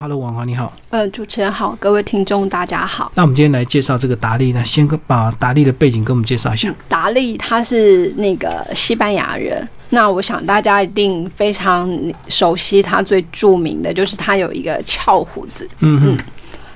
[0.00, 0.72] Hello，王华你好。
[0.90, 3.10] 呃，主持人好，各位听众大家好。
[3.16, 6.72] 那我们今天来介绍这个达利呢，先把达利的背景跟我们介绍一下。
[6.88, 11.90] 达利他是那个西班牙人，那我想大家一定非常
[12.28, 15.68] 熟悉他最著名的就是他有一个翘胡子。
[15.80, 16.18] 嗯嗯。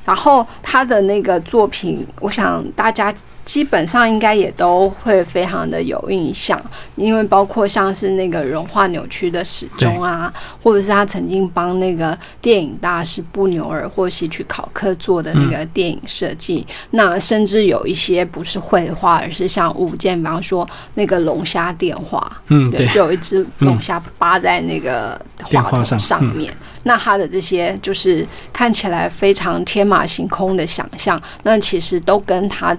[0.05, 3.15] 然后他的那个作品，我想大家。
[3.45, 6.61] 基本上应该也都会非常的有印象，
[6.95, 10.33] 因为包括像是那个融化扭曲的时钟啊，
[10.63, 26.55] 或者是他曾经帮那个电影大师布纽尔或希区考克做的那个电影设计，那甚至有一些不是绘画，而是像物件，比方说那个龙虾电话，嗯，对，就有一只龙虾扒在那个话筒上面，
[26.85, 32.77] 那他的这些就是看起来非常天马行空的想象，那其实都跟他。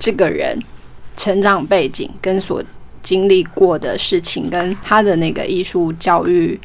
[0.00, 0.58] 这个人
[1.16, 2.60] 成长背景跟所
[3.02, 6.58] 经历过的事情，跟他的那个艺术教育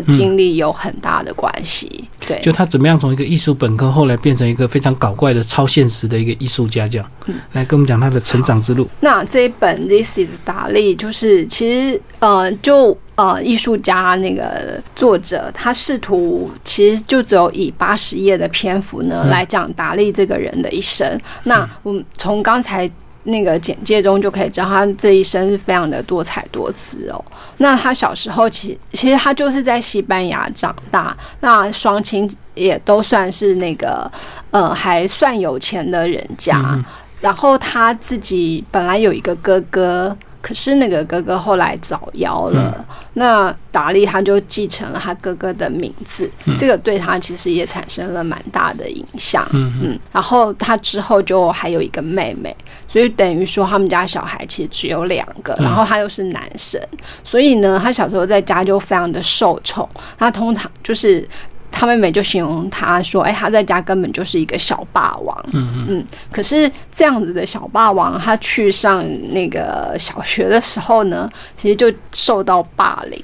[0.00, 2.04] 的经历有很大的关系。
[2.26, 7.10] 对，就他怎么样从一个艺术本科，后来变成一个非常搞怪的超现实的一个艺术家，这样。
[7.26, 8.88] 嗯，来跟我们讲他的成长之路。
[9.00, 21.20] 那这一本《This Is 达利》就是其实呃，就呃，艺术家那个作者他试图其实就只有以八十页的篇幅呢来讲达利这个人的一生。
[21.44, 22.90] 那我们从刚才。
[23.24, 27.24] 那个简介中就可以知道，他这一生是非常的多彩多姿哦。
[27.58, 34.10] 那他小时候，其其实他就是在西班牙长大，那双亲也都算是那个
[34.50, 36.78] 呃还算有钱的人家。
[37.20, 40.16] 然后他自己本来有一个哥哥。
[40.44, 49.48] 可是那个哥哥后来早夭了，那达利他就继承了他哥哥的名字，这个对他其实也产生了蛮大的影响。
[49.52, 52.54] 嗯嗯，然后他之后就还有一个妹妹，
[52.86, 56.78] 所以等于说他们家小孩其实只有两个，然后他又是男生，
[57.24, 61.26] 所以呢，他小时候在家就非常的受宠，他通常就是。
[61.74, 66.06] 他妹妹就形容他说：“哎，他在家根本就是一个小霸王。”嗯嗯。
[66.30, 73.20] 可是这样子的小霸王，他去上那个小学的时候呢，其实就受到霸凌。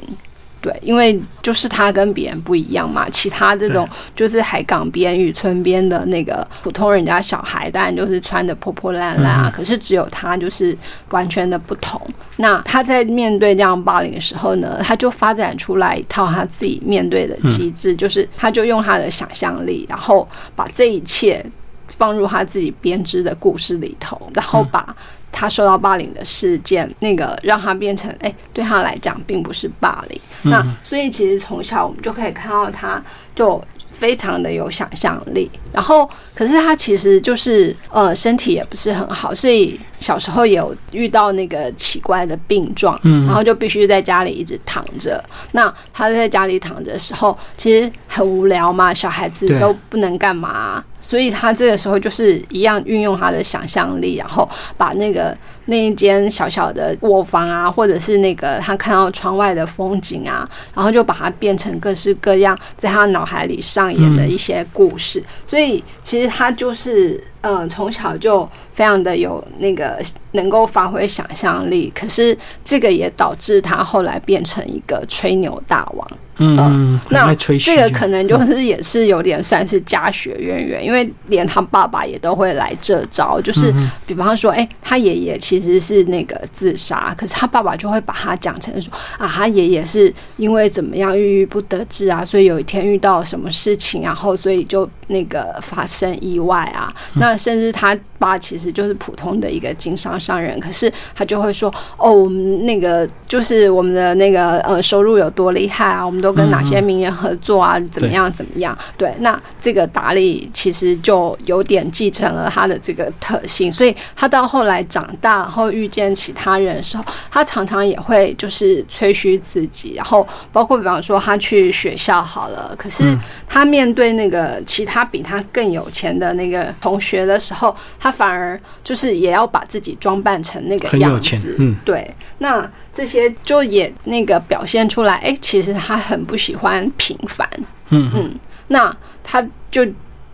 [0.60, 9.50] 对，因为就是他跟别人不一样嘛，其他这种就是海港边、渔村边的那个普通人家小孩，当然就是穿的破破烂烂啊。
[9.50, 10.76] 可是只有他就是
[11.08, 11.98] 完全的不同。
[12.36, 21.42] 那他在面对这样霸凌的时候呢，他就发展出来一套他自己面对的机制，就是他就用他的想象力，然后把这一切
[21.88, 24.94] 放入他自己编织的故事里头，然后把。
[25.32, 30.20] 他受到霸凌的事件，那个让他变成哎，对他来讲并不是霸凌。
[30.42, 33.02] 那所以其实从小我们就可以看到他，
[33.34, 35.50] 就非常的有想象力。
[35.72, 45.22] 然后，可是他其实就是呃身体也不是很好，所以小时候有遇到那个奇怪的病状，然后就必须在家里一直躺着。
[45.52, 50.82] 那他在家里躺着的时候，其实很无聊嘛，小孩子都不能干嘛。
[51.10, 65.20] 所以他这个时候就是一样运用他的想象力，然后把那个那一间小小的卧房啊，或者是那个他看到窗外的风景啊，然后就把它变成各式各样在他脑海里上演的一些故事。
[65.48, 69.98] 所以其实他就是嗯，从小就非常的有那个
[70.32, 71.92] 能够发挥想象力。
[71.94, 76.10] 可是这个也导致他后来变成一个吹牛大王。
[76.42, 83.70] 嗯，那这个可能就是也是有点算是家学渊源，因为连他爸爸也都会来这招，就是
[84.06, 106.30] 比方说，哎，他爷爷其实是那个自杀，可是他爸爸就会把他讲成说啊，他爷爷是因为怎么样郁郁不得志啊，所以有一天遇到什么事情，然后所以就那个发生意外啊，那甚至他爸其实就是普通的一个经商商人，可是他就会说，哦，我们那个就是我们的那个呃收入有多厉害啊，我们都。
[106.40, 107.78] 跟哪些名人合作啊？
[107.90, 108.32] 怎么样？
[108.32, 108.78] 怎么样？
[108.96, 123.18] 对，那这个达利其实就有点继承了他的这个特性，所以他到后来长大，然后遇见其他人的时候，他常常也会就是吹嘘自己，然后包括比方说他去学校好了，可是
[123.48, 131.56] 他面对那个其他比他更有钱的那个同学的时候，他反而就是也要把自己装扮成那个样子。
[131.58, 132.08] 嗯，对，
[132.38, 136.20] 那这些就也那个表现出来，哎，其实他很。
[136.30, 137.48] 不喜欢平凡，
[137.88, 138.38] 嗯嗯，
[138.68, 138.94] 那
[139.24, 139.84] 他就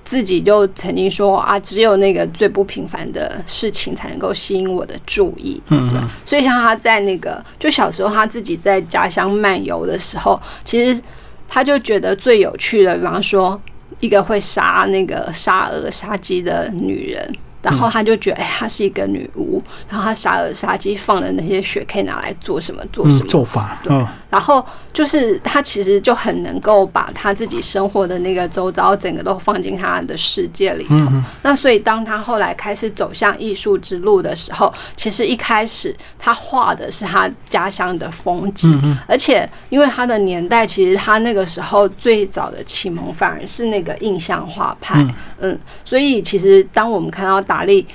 [0.04, 5.98] 自己就曾经说啊，只有那个最不平凡的事情才能够吸引我的注意，嗯对。
[6.22, 11.00] 所以像他在那个就小时候他自己在家乡漫游的时候，其实
[11.48, 13.58] 他就觉得最有趣的，比方说
[14.00, 17.36] 一个会杀那个杀鹅杀鸡的女人。
[17.62, 22.80] 然后他就觉得，哎，她是一个女巫，然后她杀鹅杀鸡，放的那些血可以拿来做什么？
[22.92, 23.80] 做什么做法？
[23.82, 24.06] 对。
[24.28, 30.96] 然后就是他其实就很能够把他自己生活的那个周遭整个都放进他的世界里头。
[31.42, 45.06] 那所以当他后来开始走向艺术之路的时候，其实一开始他画的是他家乡的风景，而且因为他的年代，其实他那个时候最早的启蒙反而是那个印象画派。
[45.38, 47.86] 嗯，所以其实当我们看到达利。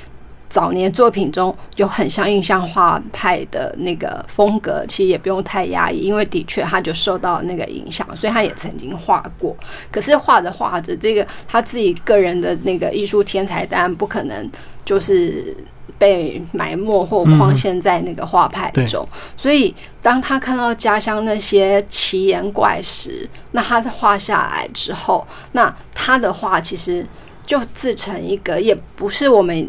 [0.52, 9.56] 早年作品中有很像印象画派的那个风格，其实也不用太压抑，因为的确他就受到那个影响，所以他也曾经画过。
[9.90, 14.52] 可是画着画着，这个他自己个人的那个艺术天才，当然不可能
[14.84, 15.56] 就是
[15.98, 19.08] 被埋没或框限在那个画派中。
[19.38, 27.08] 所以当他看到家乡那些奇岩怪石，那他画下来之后，那他的画其实
[27.46, 29.66] 就自成一个，也不是我们。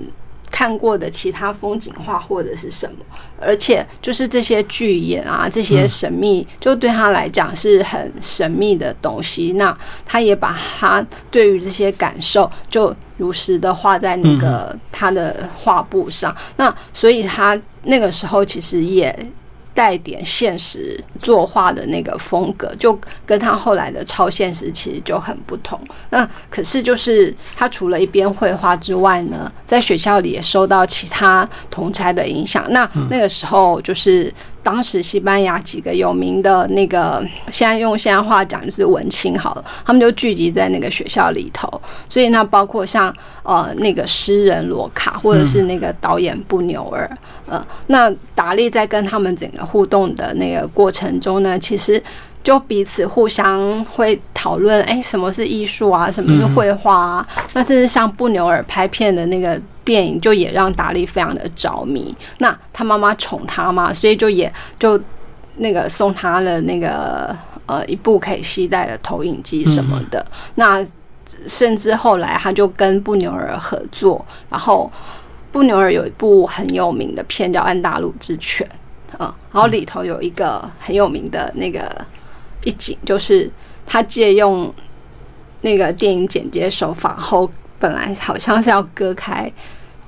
[0.52, 3.04] 看过的其他风景画或者是什么，
[3.40, 9.54] 而且就是这些巨岩啊，这些神秘，就对他来讲是很神秘的东西。
[9.54, 9.76] 那
[10.06, 16.36] 他也把他对于这些感受，就如实的画在那个他的画布上。
[16.56, 19.32] 那所以他那个时候其实也。
[19.74, 25.80] 带点现实作画的那个风格，就跟他后来的超现实其实就很不同。
[26.10, 32.64] 那可是就是他除了一边绘画之外呢，在学校里也受到其他同才的影响。
[32.70, 34.32] 那那个时候就是。
[34.62, 41.68] 当时西班牙几个有名的那个，现在用现在话讲就是文青好了，他们就聚集在那个学校里头。
[42.08, 47.10] 所以那包括像呃那个诗人罗卡，或者是那个导演布纽尔，
[47.46, 52.02] 呃，那达利在跟他们整个互动的那个过程中呢，其实。
[52.44, 56.10] 就彼此互相会讨论，哎，什么是艺术啊？
[56.10, 57.28] 什么是绘画啊？
[57.54, 62.14] 那甚至像布纽尔拍片的那个电影，就也让达利非常的着迷。
[62.38, 65.00] 那他妈妈宠他嘛，所以就也就
[65.56, 67.36] 那个送他的那个
[67.66, 70.24] 呃一部可以携带的投影机什么的。
[70.56, 70.84] 那
[71.46, 74.90] 甚至后来他就跟布纽尔合作，然后
[75.50, 78.66] 布纽尔有一部很有名的片叫《安达鲁之犬》，
[79.18, 81.90] 嗯，然后里头有一个很有名的那个。
[82.64, 83.50] 一景就是
[83.84, 84.72] 他借用
[85.62, 87.50] 那个电影剪接手法后，
[87.82, 89.52] 本来好像是要割开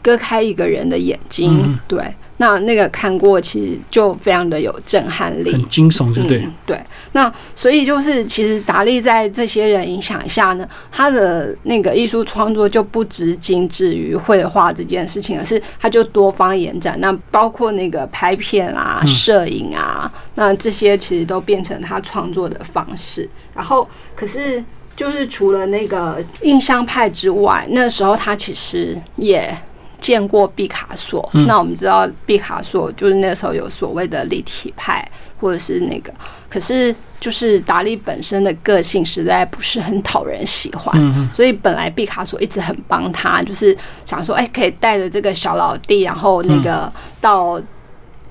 [0.00, 2.00] 割开一个人的眼睛，对。
[2.38, 6.44] 那那个看过，其实就非常的有震撼力，很惊悚，对？
[6.66, 6.80] 对。
[7.12, 16.98] 那所以就是，其实达利在这些人影响下呢，他的那个艺术创作就不只仅止于绘画这件事情，而是他就多方延展。
[17.00, 23.30] 那包括那个拍片啊、摄影啊，那这些其实都变成他创作的方式。
[23.54, 24.62] 然后，可是
[24.96, 29.56] 就是除了那个印象派之外，那时候他其实也。
[30.00, 35.02] 见过毕卡索，那我们知道毕卡索就是那时候有所谓的立体派，
[35.40, 36.12] 或者是那个，
[36.46, 40.94] 可是就是达利本身的个性实在不是很讨人喜欢，
[41.32, 43.74] 所以本来毕卡索一直很帮他，就是
[44.04, 47.58] 想说，哎，可以带着这个小老弟，然后那个到。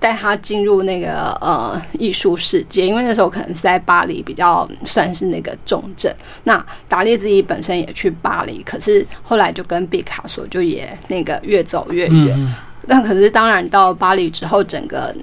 [0.04, 6.14] 带他进入那个呃艺术世界，因为那时候可能是在巴黎比较算是那个重镇。
[6.44, 12.54] 那达利自己本身也去巴黎，可是后来就跟毕卡索就也那个越走越远。
[12.86, 15.16] 那可是当然到巴黎之后，整个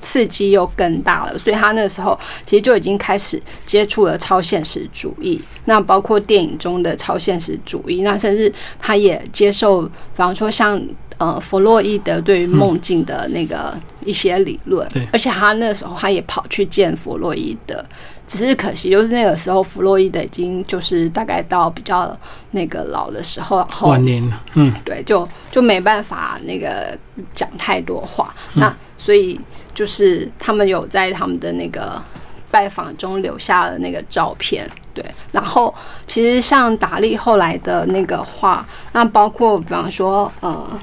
[0.00, 5.40] 刺激又更大了，所以他那时候其实就已经开始接触了超现实主义。
[5.64, 10.80] 那包括电影中的超现实主义，那甚至他也接受，比方说像。
[11.18, 17.84] 呃，弗洛伊德对于梦境的那个一些理论，而且他那时候他也跑去见弗洛伊德，
[18.24, 22.16] 只是可惜就是那个时候弗洛伊德已经就是大概到比较
[22.52, 26.96] 那个老的时候，晚年了，嗯，对，就就没办法那个
[27.34, 29.40] 讲太多话，那所以
[29.72, 32.02] 就是他们有在他们的那个
[32.50, 34.70] 拜访中留下了那个照片。
[34.92, 35.02] 对，
[35.32, 35.74] 然后
[36.06, 40.78] 其实像达利后来的那个画，那包括比方说呃。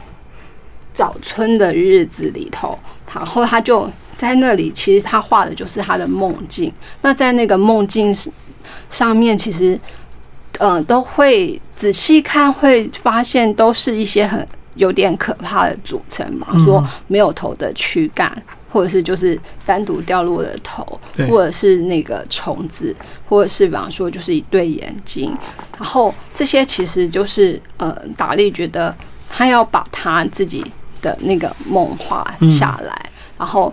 [0.96, 2.80] 早春的日子里头，
[3.14, 4.72] 然后他就在那里。
[4.72, 6.72] 其实他画的就是他的梦境。
[7.02, 8.16] 那在那个梦境
[8.90, 9.78] 上面，其实
[10.60, 16.48] 嗯，都会仔细看，会发现都是一些很有点可怕的组成嘛。
[16.64, 18.32] 说没有头的躯干，
[18.70, 20.86] 或者是就是单独掉落的头，
[21.30, 22.96] 或者是那个虫子，
[23.28, 25.36] 或者是比方说就是一对眼睛。
[25.78, 28.96] 然后这些其实就是呃，达利觉得
[29.30, 30.64] 他要把他自己。
[31.02, 32.26] 的那个梦画
[32.58, 33.72] 下来，然后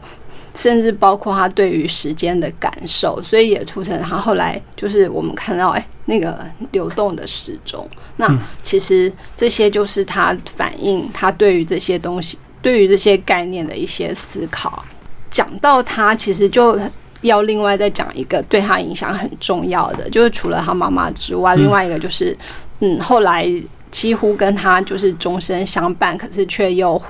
[0.54, 6.38] 甚至包括他对于时间的感受，所以也促成他后来就是我们看到哎那个
[6.73, 7.88] 流动的时钟。
[8.16, 8.28] 那
[8.62, 14.85] 其实这些就是他反映他对于这些东西、对于这些概念的一些思考。
[15.30, 16.78] 讲到他，其实就
[17.23, 22.37] 要另外再讲一个对他影响很重要的，就是除了他妈妈之外，另外一个就是，
[22.80, 23.50] 嗯，后来
[23.90, 27.00] 几乎跟他就是终身相伴，可是却又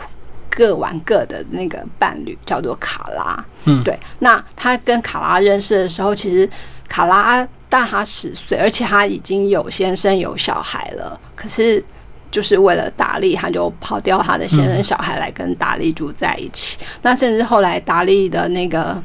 [0.54, 3.44] 各玩各的那个伴侣，叫做卡拉。
[3.64, 3.98] 嗯对。
[4.20, 6.48] 那他跟卡拉认识的时候，其实
[6.88, 11.84] 卡拉大他十岁，而且他已经有先生有小孩了，可是。
[12.30, 16.78] 就是为了达利，他就跑掉他的先生小孩来跟达利住在一起。
[17.02, 18.98] 那甚至后来达利的那个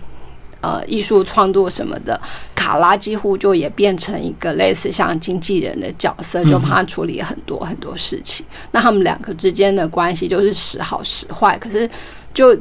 [0.61, 2.19] 呃艺术创作什么的，
[2.55, 8.45] 卡拉几乎就也变成一个类似像经纪人的角色，就帮他处理很多很多事情。
[8.71, 11.89] 那他们两个之间的关系就是时好时坏，可是
[12.33, 12.57] 就。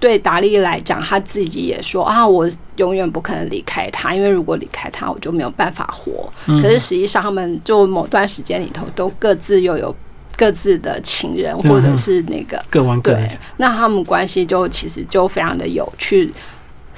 [0.00, 6.32] 对达利来讲，他自己也说啊，我永远不可能离开他，因为如果离开他，我就没有办法活。
[6.62, 9.92] 可是实际上，他们就某段时间里头都各自又有
[10.36, 16.32] 各自的情人，或者是那个各玩各的，那他们关系就其实就非常的有趣，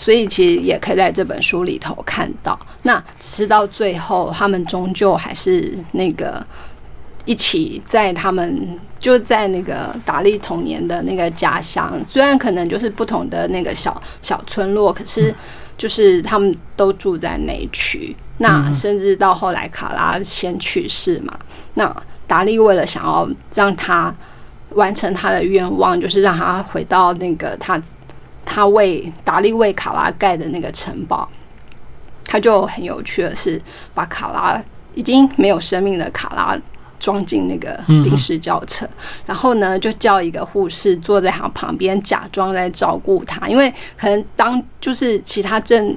[0.00, 2.58] 所以其实也可以在这本书里头看到。
[2.84, 6.42] 那只是到最后，他们终究还是那个
[7.26, 15.34] 一起在他们就在那个达利童年的那个家乡，虽然可能就是不同的那个小小村落，可是
[15.76, 18.16] 就是他们都住在那一区。
[18.38, 21.38] 那甚至到后来卡拉先去世嘛，
[21.74, 21.94] 那
[22.26, 24.14] 达利为了想要让他
[24.70, 27.78] 完成他的愿望，就是让他回到那个他
[28.50, 31.28] 他为达利为卡拉盖的那个城堡，
[32.24, 33.60] 他就很有趣的是
[33.94, 34.60] 把卡拉
[34.94, 36.58] 已经没有生命的卡拉。
[37.00, 38.86] 装进那个临时轿车，
[39.24, 43.48] 然后呢，就叫一个护士坐在他旁边，假装在照顾他。
[43.48, 45.96] 因为可能当就是其他镇，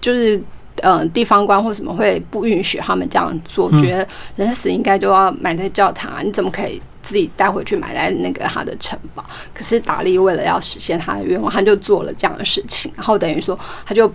[0.00, 0.40] 就是
[0.80, 4.06] 呃地方官或什么会不允许他们这样做，觉得
[4.36, 9.24] 人死应该就要埋在教堂啊，你怎么可以自己带回去埋在那个他的城堡？
[9.52, 13.56] 可是达利为了要实现他的愿望，他就做了这样的事情，然后等于说
[13.86, 14.12] 他就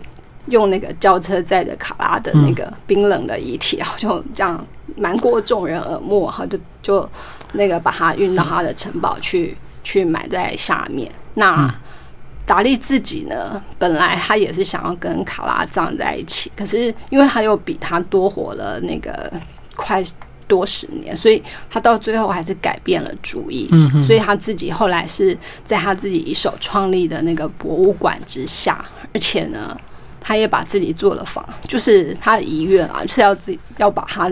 [0.48, 4.65] 用那个轿车载着卡拉的那个冰冷的遗体，然后就这样。
[4.98, 7.10] 瞒过众人耳目，然后就就
[7.53, 11.10] 那个把他运到他的城堡去， 去埋在下面。
[11.36, 11.74] 那
[12.46, 19.31] 达利自己呢，本来他也是想要跟卡拉葬在一起，可是因为他又比他多活了那个
[19.75, 20.03] 快
[20.50, 23.70] 多十年，所以他到最后还是改变了主意。
[23.72, 29.79] 嗯所以他自己后来是在他自己一手创立的那个博物馆之下，而且呢，
[30.20, 34.29] 他也把自己做了房，就是他的遗愿啊，就是要自己要把他。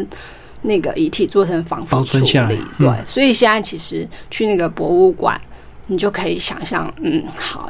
[0.63, 5.39] 那个遗体做成防腐处理，对，所以现在其实去那个博物馆，
[5.86, 7.69] 你就可以想象，嗯，好，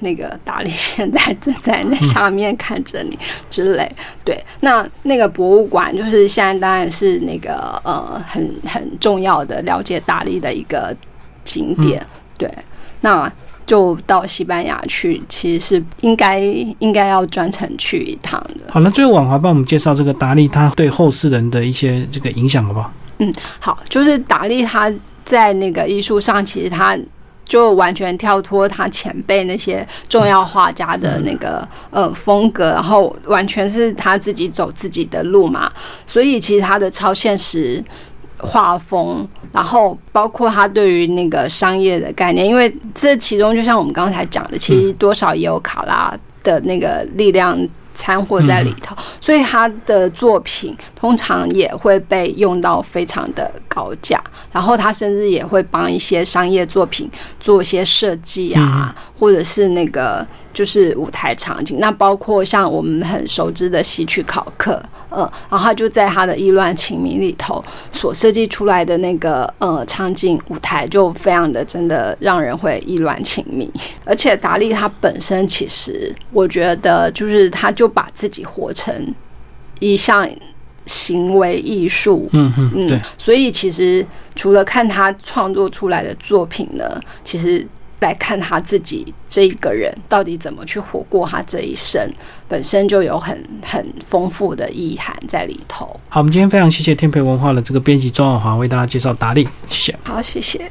[0.00, 3.18] 那个达利现在正在那下面看着你
[3.50, 3.90] 之类，
[4.24, 10.94] 对，那那个博物馆就是现在当然是那个呃很很重要的了解达利的一个
[11.44, 12.04] 景点，
[12.36, 12.52] 对，
[13.00, 13.30] 那。
[13.68, 16.40] 就到西班牙去，其实是应该
[16.78, 18.72] 应该要专程去一趟的。
[18.72, 22.90] 好，了最后婉华帮我们介绍这个达利他对后世人的一些这个影响，好不好？
[23.18, 24.90] 嗯，好，就是达利他
[25.22, 26.98] 在那个艺术上，其实他
[27.48, 35.72] 就完全跳脱他前辈那些重要画家的那个呃风格，然后完全是他自己走自己的路嘛。
[36.06, 37.82] 所以其实他的超现实。
[38.40, 47.58] 画风，然后包括他对于那个商业的概念，因为这其中就像我们刚才讲的，其实多少也有卡拉的那个力量
[47.94, 54.22] 掺和在里头，所以他的作品通常也会被用到非常的高价，
[54.52, 64.82] 然后他甚至也会帮一些商业作品做一些设计啊，或者是那个就是舞台场景，那包括像我们很熟知的戏曲考克。
[65.10, 73.72] 呃，然后他就在他的意乱情迷里头所设计出来的那个呃场景舞台，就非常的真的让人会意乱情迷。
[74.04, 79.07] 而且达利他本身其实，我觉得就是他就把自己活成
[79.78, 80.28] 一项
[80.86, 82.28] 行为艺术。
[82.32, 83.00] 嗯嗯，对。
[83.16, 87.66] 所以其实除了看他创作出来的作品呢，其实。
[88.00, 92.00] 来看他自己这一个人到底怎么去活过他这一生，
[92.46, 95.84] 本身就有很很丰富的意涵在里头。
[96.08, 99.98] 好，我们今天非常谢谢天培文化的这个编辑周婉华为大家介绍达利，谢谢。
[100.04, 100.64] 好，谢谢。